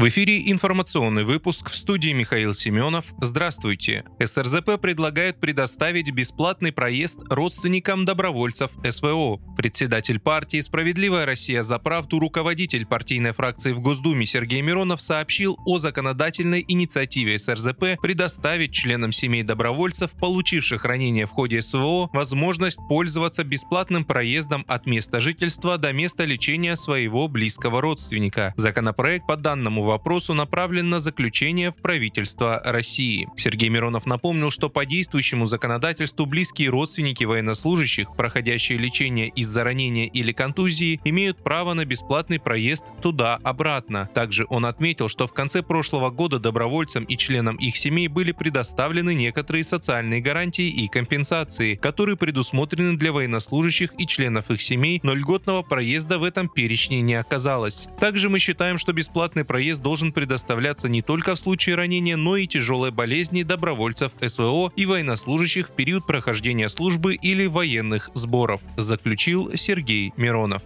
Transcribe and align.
В 0.00 0.08
эфире 0.08 0.50
информационный 0.50 1.24
выпуск 1.24 1.68
в 1.68 1.74
студии 1.74 2.12
Михаил 2.12 2.54
Семенов. 2.54 3.04
Здравствуйте. 3.20 4.06
СРЗП 4.18 4.80
предлагает 4.80 5.38
предоставить 5.40 6.10
бесплатный 6.10 6.72
проезд 6.72 7.18
родственникам 7.28 8.06
добровольцев 8.06 8.70
СВО. 8.82 9.36
Председатель 9.58 10.18
партии 10.18 10.60
«Справедливая 10.60 11.26
Россия 11.26 11.62
за 11.62 11.78
правду» 11.78 12.18
руководитель 12.18 12.86
партийной 12.86 13.32
фракции 13.32 13.72
в 13.72 13.80
Госдуме 13.80 14.24
Сергей 14.24 14.62
Миронов 14.62 15.02
сообщил 15.02 15.58
о 15.66 15.76
законодательной 15.76 16.64
инициативе 16.66 17.36
СРЗП 17.36 18.00
предоставить 18.00 18.72
членам 18.72 19.12
семей 19.12 19.42
добровольцев, 19.42 20.12
получивших 20.12 20.86
ранения 20.86 21.26
в 21.26 21.30
ходе 21.30 21.60
СВО, 21.60 22.08
возможность 22.14 22.78
пользоваться 22.88 23.44
бесплатным 23.44 24.06
проездом 24.06 24.64
от 24.66 24.86
места 24.86 25.20
жительства 25.20 25.76
до 25.76 25.92
места 25.92 26.24
лечения 26.24 26.76
своего 26.76 27.28
близкого 27.28 27.82
родственника. 27.82 28.54
Законопроект 28.56 29.26
по 29.26 29.36
данному 29.36 29.89
вопросу 29.90 30.34
направлен 30.34 30.88
на 30.88 31.00
заключение 31.00 31.72
в 31.72 31.76
правительство 31.76 32.62
России. 32.64 33.28
Сергей 33.36 33.68
Миронов 33.68 34.06
напомнил, 34.06 34.50
что 34.52 34.70
по 34.70 34.86
действующему 34.86 35.46
законодательству 35.46 36.26
близкие 36.26 36.70
родственники 36.70 37.24
военнослужащих, 37.24 38.14
проходящие 38.16 38.78
лечение 38.78 39.28
из-за 39.30 39.64
ранения 39.64 40.06
или 40.06 40.32
контузии, 40.32 41.00
имеют 41.04 41.42
право 41.42 41.74
на 41.74 41.84
бесплатный 41.84 42.38
проезд 42.38 42.84
туда-обратно. 43.02 44.08
Также 44.14 44.46
он 44.48 44.64
отметил, 44.64 45.08
что 45.08 45.26
в 45.26 45.32
конце 45.32 45.62
прошлого 45.62 46.10
года 46.10 46.38
добровольцам 46.38 47.02
и 47.04 47.16
членам 47.16 47.56
их 47.56 47.76
семей 47.76 48.06
были 48.06 48.30
предоставлены 48.30 49.12
некоторые 49.14 49.64
социальные 49.64 50.20
гарантии 50.20 50.68
и 50.68 50.86
компенсации, 50.86 51.74
которые 51.74 52.16
предусмотрены 52.16 52.96
для 52.96 53.12
военнослужащих 53.12 53.90
и 53.98 54.06
членов 54.06 54.52
их 54.52 54.62
семей, 54.62 55.00
но 55.02 55.14
льготного 55.14 55.62
проезда 55.62 56.18
в 56.18 56.24
этом 56.24 56.48
перечне 56.48 57.00
не 57.00 57.14
оказалось. 57.14 57.88
Также 57.98 58.28
мы 58.28 58.38
считаем, 58.38 58.78
что 58.78 58.92
бесплатный 58.92 59.44
проезд 59.44 59.79
должен 59.80 60.12
предоставляться 60.12 60.88
не 60.88 61.02
только 61.02 61.34
в 61.34 61.38
случае 61.38 61.76
ранения, 61.76 62.16
но 62.16 62.36
и 62.36 62.46
тяжелой 62.46 62.90
болезни 62.90 63.42
добровольцев 63.42 64.12
СВО 64.20 64.72
и 64.76 64.86
военнослужащих 64.86 65.68
в 65.68 65.72
период 65.72 66.06
прохождения 66.06 66.68
службы 66.68 67.14
или 67.14 67.46
военных 67.46 68.10
сборов, 68.14 68.60
заключил 68.76 69.50
Сергей 69.54 70.12
Миронов. 70.16 70.62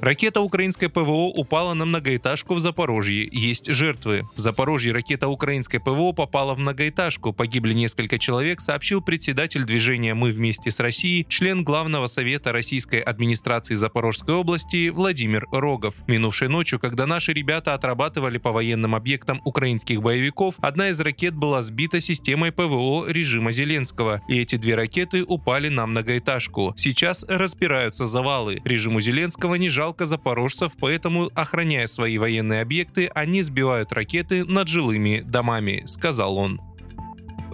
Ракета 0.00 0.40
украинской 0.40 0.86
ПВО 0.86 1.26
упала 1.34 1.74
на 1.74 1.84
многоэтажку 1.84 2.54
в 2.54 2.60
Запорожье. 2.60 3.28
Есть 3.32 3.72
жертвы. 3.72 4.22
В 4.36 4.38
Запорожье 4.38 4.92
ракета 4.92 5.28
украинской 5.28 5.78
ПВО 5.78 6.12
попала 6.12 6.54
в 6.54 6.58
многоэтажку. 6.58 7.32
Погибли 7.32 7.74
несколько 7.74 8.18
человек, 8.18 8.60
сообщил 8.60 9.02
председатель 9.02 9.64
движения 9.64 10.14
«Мы 10.14 10.30
вместе 10.30 10.70
с 10.70 10.78
Россией», 10.78 11.26
член 11.28 11.64
Главного 11.64 12.06
совета 12.06 12.52
российской 12.52 13.00
администрации 13.00 13.74
Запорожской 13.74 14.34
области 14.34 14.88
Владимир 14.88 15.46
Рогов. 15.50 15.94
Минувшей 16.06 16.48
ночью, 16.48 16.78
когда 16.78 17.06
наши 17.06 17.32
ребята 17.32 17.74
отрабатывали 17.74 18.38
по 18.38 18.52
военным 18.52 18.94
объектам 18.94 19.40
украинских 19.44 20.00
боевиков, 20.00 20.54
одна 20.60 20.90
из 20.90 21.00
ракет 21.00 21.34
была 21.34 21.60
сбита 21.62 22.00
системой 22.00 22.52
ПВО 22.52 23.06
режима 23.08 23.50
Зеленского, 23.50 24.22
и 24.28 24.38
эти 24.38 24.56
две 24.56 24.76
ракеты 24.76 25.24
упали 25.24 25.68
на 25.68 25.86
многоэтажку. 25.86 26.72
Сейчас 26.76 27.24
разбираются 27.28 28.06
завалы. 28.06 28.62
Режиму 28.64 29.00
Зеленского 29.00 29.56
не 29.56 29.68
жалко 29.68 29.87
жалко 29.88 30.04
запорожцев, 30.04 30.72
поэтому, 30.78 31.30
охраняя 31.34 31.86
свои 31.86 32.18
военные 32.18 32.60
объекты, 32.60 33.10
они 33.14 33.40
сбивают 33.40 33.90
ракеты 33.90 34.44
над 34.44 34.68
жилыми 34.68 35.22
домами, 35.24 35.82
сказал 35.86 36.36
он. 36.36 36.60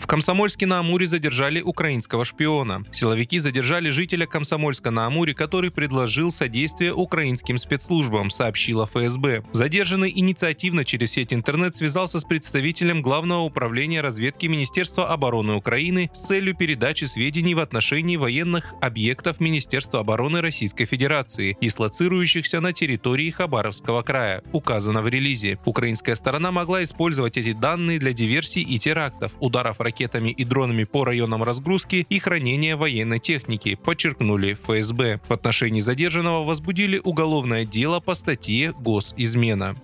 В 0.05 0.07
Комсомольске-на-Амуре 0.07 1.07
задержали 1.07 1.63
украинского 1.63 2.27
шпиона. 2.27 2.85
Силовики 2.93 3.39
задержали 3.39 3.89
жителя 3.89 4.27
Комсомольска-на-Амуре, 4.27 5.33
который 5.33 5.71
предложил 5.71 6.31
содействие 6.31 6.93
украинским 6.93 7.57
спецслужбам, 7.57 8.29
сообщила 8.29 8.85
ФСБ. 8.85 9.45
Задержанный 9.53 10.13
инициативно 10.15 10.85
через 10.85 11.13
сеть 11.13 11.33
интернет 11.33 11.75
связался 11.75 12.21
с 12.21 12.25
представителем 12.25 13.01
Главного 13.01 13.45
управления 13.45 14.03
разведки 14.03 14.45
Министерства 14.45 15.09
обороны 15.09 15.55
Украины 15.55 16.11
с 16.13 16.27
целью 16.27 16.55
передачи 16.55 17.07
сведений 17.07 17.55
в 17.55 17.61
отношении 17.61 18.19
военных 18.19 18.75
объектов 18.83 19.41
Министерства 19.41 20.01
обороны 20.01 20.43
Российской 20.43 20.85
Федерации, 20.85 21.57
дислоцирующихся 21.63 22.61
на 22.61 22.75
территории 22.75 23.31
Хабаровского 23.31 24.03
края, 24.03 24.43
указано 24.53 25.01
в 25.01 25.09
релизе. 25.09 25.59
Украинская 25.65 26.15
сторона 26.15 26.53
могла 26.53 26.85
использовать 26.85 27.39
эти 27.39 27.55
данные 27.55 27.99
для 27.99 28.13
диверсий 28.13 28.61
и 28.61 28.79
терактов, 28.79 29.33
ударов 29.41 29.81
ракетами 29.95 30.31
и 30.31 30.45
дронами 30.45 30.85
по 30.85 31.05
районам 31.05 31.45
разгрузки 31.45 32.07
и 32.09 32.19
хранения 32.19 32.77
военной 32.77 33.21
техники, 33.21 33.77
подчеркнули 33.77 34.55
ФСБ. 34.55 35.21
В 35.29 35.33
отношении 35.33 35.81
задержанного 35.81 36.45
возбудили 36.45 37.01
уголовное 37.03 37.65
дело 37.65 38.01
по 38.01 38.15
статье 38.15 38.73
«Госизмена». 38.73 39.77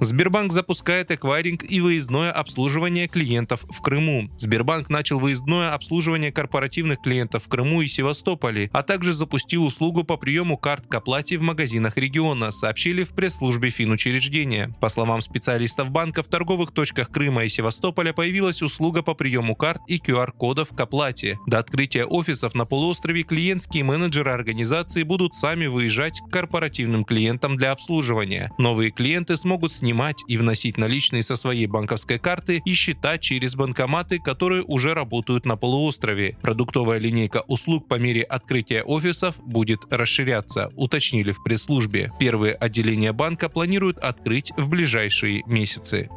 Сбербанк 0.00 0.52
запускает 0.52 1.10
эквайринг 1.10 1.64
и 1.68 1.80
выездное 1.80 2.30
обслуживание 2.30 3.08
клиентов 3.08 3.64
в 3.68 3.80
Крыму. 3.80 4.30
Сбербанк 4.38 4.88
начал 4.88 5.18
выездное 5.18 5.74
обслуживание 5.74 6.30
корпоративных 6.30 7.00
клиентов 7.00 7.44
в 7.44 7.48
Крыму 7.48 7.82
и 7.82 7.88
Севастополе, 7.88 8.70
а 8.72 8.84
также 8.84 9.12
запустил 9.12 9.64
услугу 9.64 10.04
по 10.04 10.16
приему 10.16 10.56
карт 10.56 10.86
к 10.86 10.94
оплате 10.94 11.36
в 11.36 11.42
магазинах 11.42 11.96
региона, 11.96 12.52
сообщили 12.52 13.02
в 13.02 13.10
пресс-службе 13.10 13.70
финучреждения. 13.70 14.72
По 14.80 14.88
словам 14.88 15.20
специалистов 15.20 15.90
банка, 15.90 16.22
в 16.22 16.28
торговых 16.28 16.70
точках 16.70 17.10
Крыма 17.10 17.44
и 17.44 17.48
Севастополя 17.48 18.12
появилась 18.12 18.62
услуга 18.62 19.02
по 19.02 19.14
приему 19.14 19.56
карт 19.56 19.82
и 19.88 19.98
QR-кодов 19.98 20.68
к 20.76 20.80
оплате. 20.80 21.40
До 21.46 21.58
открытия 21.58 22.04
офисов 22.04 22.54
на 22.54 22.66
полуострове 22.66 23.24
клиентские 23.24 23.82
менеджеры 23.82 24.30
организации 24.30 25.02
будут 25.02 25.34
сами 25.34 25.66
выезжать 25.66 26.20
к 26.20 26.30
корпоративным 26.30 27.04
клиентам 27.04 27.56
для 27.56 27.72
обслуживания. 27.72 28.52
Новые 28.58 28.92
клиенты 28.92 29.36
смогут 29.36 29.72
снимать 29.72 29.87
снимать 29.88 30.22
и 30.28 30.36
вносить 30.36 30.76
наличные 30.76 31.22
со 31.22 31.34
своей 31.34 31.66
банковской 31.66 32.18
карты 32.18 32.60
и 32.62 32.74
счета 32.74 33.16
через 33.16 33.54
банкоматы, 33.54 34.18
которые 34.18 34.62
уже 34.62 34.92
работают 34.92 35.46
на 35.46 35.56
полуострове. 35.56 36.36
Продуктовая 36.42 36.98
линейка 36.98 37.42
услуг 37.48 37.88
по 37.88 37.94
мере 37.94 38.22
открытия 38.22 38.82
офисов 38.82 39.36
будет 39.38 39.80
расширяться, 39.88 40.70
уточнили 40.76 41.32
в 41.32 41.42
пресс-службе. 41.42 42.12
Первые 42.20 42.52
отделения 42.52 43.14
банка 43.14 43.48
планируют 43.48 43.96
открыть 43.96 44.52
в 44.58 44.68
ближайшие 44.68 45.42
месяцы. 45.46 46.10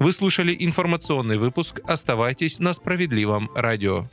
Вы 0.00 0.12
слушали 0.12 0.56
информационный 0.58 1.38
выпуск. 1.38 1.78
Оставайтесь 1.84 2.58
на 2.58 2.72
справедливом 2.72 3.50
радио. 3.54 4.08